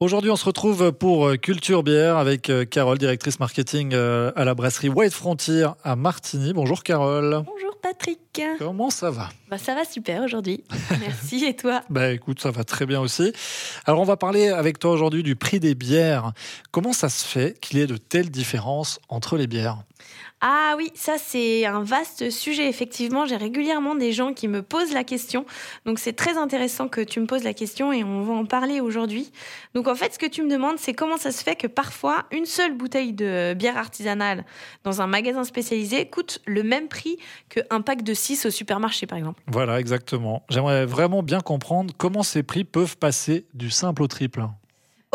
[0.00, 4.44] Aujourd'hui, on se retrouve pour euh, Culture Bière avec euh, Carole, directrice marketing euh, à
[4.44, 6.52] la brasserie White Frontier à Martigny.
[6.52, 7.44] Bonjour Carole.
[7.46, 8.18] Bonjour Patrick.
[8.58, 9.28] Comment ça va?
[9.48, 10.64] Bah, Ça va super aujourd'hui.
[11.00, 11.82] Merci et toi?
[11.90, 13.32] Bah écoute, ça va très bien aussi.
[13.86, 16.32] Alors on va parler avec toi aujourd'hui du prix des bières.
[16.72, 19.78] Comment ça se fait qu'il y ait de telles différences entre les bières?
[20.46, 22.68] Ah oui, ça c'est un vaste sujet.
[22.68, 25.46] Effectivement, j'ai régulièrement des gens qui me posent la question.
[25.86, 28.80] Donc c'est très intéressant que tu me poses la question et on va en parler
[28.80, 29.32] aujourd'hui.
[29.74, 32.24] Donc en fait, ce que tu me demandes, c'est comment ça se fait que parfois
[32.30, 34.44] une seule bouteille de bière artisanale
[34.82, 37.16] dans un magasin spécialisé coûte le même prix
[37.48, 39.42] qu'un pack de 6 au supermarché par exemple?
[39.46, 40.42] Voilà, exactement.
[40.50, 44.44] J'aimerais vraiment bien comprendre comment ces prix peuvent passer du simple au triple.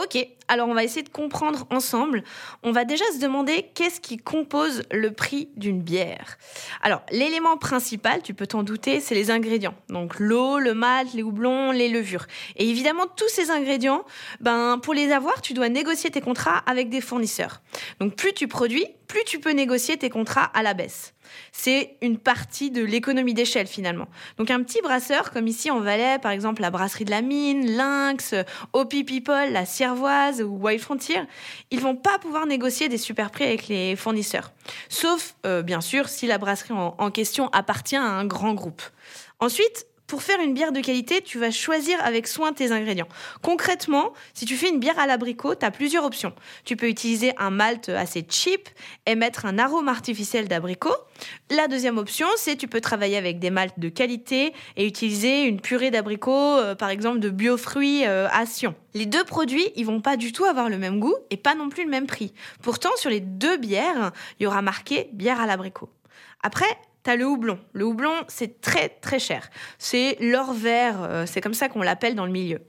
[0.01, 0.17] Ok,
[0.49, 2.23] alors on va essayer de comprendre ensemble.
[2.63, 6.37] On va déjà se demander qu'est-ce qui compose le prix d'une bière.
[6.81, 9.75] Alors l'élément principal, tu peux t'en douter, c'est les ingrédients.
[9.87, 12.25] Donc l'eau, le malt, les houblons, les levures.
[12.57, 14.03] Et évidemment, tous ces ingrédients,
[14.41, 17.61] ben, pour les avoir, tu dois négocier tes contrats avec des fournisseurs.
[17.99, 21.13] Donc plus tu produis, plus tu peux négocier tes contrats à la baisse.
[21.51, 24.07] C'est une partie de l'économie d'échelle finalement.
[24.37, 27.75] Donc un petit brasseur comme ici en Valais, par exemple la brasserie de la Mine,
[27.75, 28.33] Lynx,
[28.73, 29.65] Opie People, la
[30.43, 31.21] Ou Wild Frontier,
[31.71, 34.51] ils vont pas pouvoir négocier des super prix avec les fournisseurs.
[34.89, 38.81] Sauf euh, bien sûr si la brasserie en question appartient à un grand groupe.
[39.39, 43.07] Ensuite, pour faire une bière de qualité, tu vas choisir avec soin tes ingrédients.
[43.43, 46.33] Concrètement, si tu fais une bière à l'abricot, tu as plusieurs options.
[46.65, 48.67] Tu peux utiliser un malt assez cheap
[49.05, 50.95] et mettre un arôme artificiel d'abricot.
[51.51, 55.61] La deuxième option, c'est tu peux travailler avec des maltes de qualité et utiliser une
[55.61, 58.73] purée d'abricot, euh, par exemple de biofruits euh, à Sion.
[58.95, 61.69] Les deux produits, ils vont pas du tout avoir le même goût et pas non
[61.69, 62.33] plus le même prix.
[62.63, 65.89] Pourtant, sur les deux bières, il y aura marqué bière à l'abricot.
[66.41, 66.65] Après,
[67.15, 67.59] Le houblon.
[67.73, 69.49] Le houblon, c'est très très cher.
[69.77, 72.59] C'est l'or vert, euh, c'est comme ça qu'on l'appelle dans le milieu.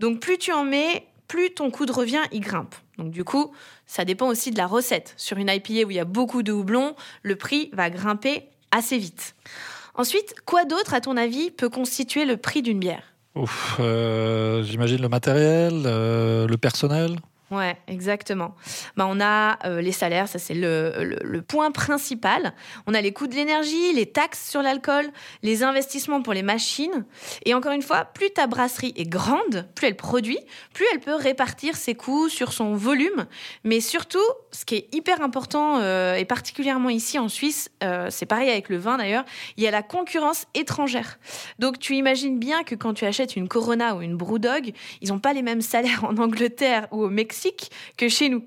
[0.00, 2.74] Donc plus tu en mets, plus ton coût de revient y grimpe.
[2.98, 3.52] Donc du coup,
[3.86, 5.14] ça dépend aussi de la recette.
[5.16, 8.98] Sur une IPA où il y a beaucoup de houblon, le prix va grimper assez
[8.98, 9.34] vite.
[9.94, 13.14] Ensuite, quoi d'autre, à ton avis, peut constituer le prix d'une bière?
[13.80, 17.16] Euh, J'imagine le matériel, euh, le personnel?
[17.52, 18.56] Ouais, exactement.
[18.96, 22.54] Bah, on a euh, les salaires, ça c'est le, point principal.
[22.88, 25.06] On a les coûts de l'énergie, les taxes sur l'alcool,
[25.44, 27.04] les investissements pour les machines.
[27.44, 30.40] Et encore une fois, plus ta brasserie est grande, plus elle produit,
[30.74, 33.26] plus elle peut répartir ses coûts sur son volume.
[33.62, 34.18] Mais surtout,
[34.50, 38.68] ce qui est hyper important, euh, et particulièrement ici en Suisse, euh, c'est pareil avec
[38.68, 39.24] le vin d'ailleurs,
[39.56, 41.20] il y a la concurrence étrangère.
[41.60, 45.20] Donc tu imagines bien que quand tu achètes une Corona ou une Brewdog, ils n'ont
[45.20, 47.35] pas les mêmes salaires en Angleterre ou au Mexique
[47.96, 48.44] que chez nous.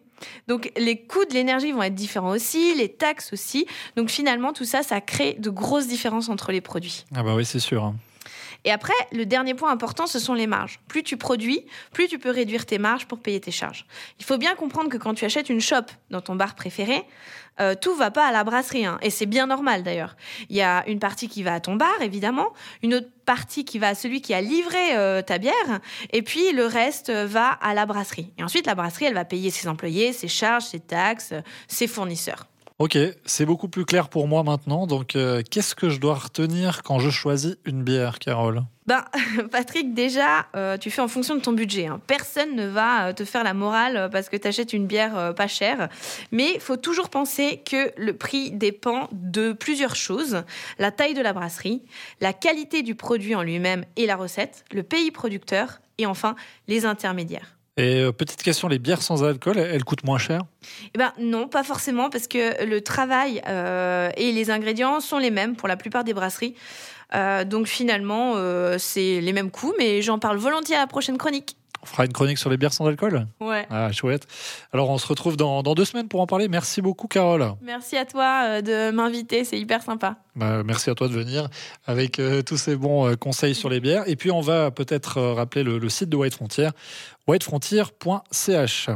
[0.47, 3.65] Donc les coûts de l'énergie vont être différents aussi, les taxes aussi.
[3.95, 7.05] Donc finalement, tout ça, ça crée de grosses différences entre les produits.
[7.15, 7.93] Ah bah oui, c'est sûr.
[8.65, 10.79] Et après, le dernier point important, ce sont les marges.
[10.87, 13.85] Plus tu produis, plus tu peux réduire tes marges pour payer tes charges.
[14.19, 17.05] Il faut bien comprendre que quand tu achètes une shop dans ton bar préféré,
[17.61, 18.99] euh, tout va pas à la brasserie, hein.
[19.01, 20.15] et c'est bien normal d'ailleurs.
[20.49, 22.53] Il y a une partie qui va à ton bar, évidemment,
[22.83, 25.79] une autre partie qui va à celui qui a livré euh, ta bière,
[26.13, 28.31] et puis le reste va à la brasserie.
[28.37, 31.33] Et ensuite, la brasserie, elle va payer ses employés, ses charges, ses taxes,
[31.67, 32.45] ses fournisseurs.
[32.79, 34.87] Ok, c'est beaucoup plus clair pour moi maintenant.
[34.87, 38.63] Donc, euh, qu'est-ce que je dois retenir quand je choisis une bière, Carole?
[38.87, 39.03] Ben,
[39.51, 41.87] Patrick, déjà, euh, tu fais en fonction de ton budget.
[41.87, 41.99] Hein.
[42.07, 45.47] Personne ne va euh, te faire la morale parce que tu achètes une bière pas
[45.47, 45.89] chère.
[46.31, 50.43] Mais il faut toujours penser que le prix dépend de plusieurs choses.
[50.77, 51.83] La taille de la brasserie,
[52.21, 56.33] la qualité du produit en lui-même et la recette, le pays producteur et enfin
[56.69, 57.58] les intermédiaires.
[57.79, 60.41] Et euh, petite question, les bières sans alcool, elles coûtent moins cher?
[60.93, 65.31] Eh ben, Non, pas forcément, parce que le travail euh, et les ingrédients sont les
[65.31, 66.55] mêmes pour la plupart des brasseries.
[67.15, 68.35] Euh, donc finalement,
[68.77, 71.55] c'est les mêmes coûts, mais j'en parle volontiers à la prochaine chronique.
[71.81, 73.65] On fera une chronique sur les bières sans alcool Ouais.
[73.69, 74.27] Ah, chouette.
[74.73, 76.47] Alors, on se retrouve dans, deux semaines pour en parler.
[76.47, 77.53] Merci beaucoup, Carole.
[77.61, 80.17] Merci à toi de m'inviter, c'est hyper sympa.
[80.35, 81.47] Bah, merci à toi de venir
[81.85, 84.03] avec tous ces bons conseils sur les bières.
[84.07, 86.69] Et puis, on va peut-être rappeler le, le, site de White Frontier,
[87.27, 88.89] whitefrontier.ch.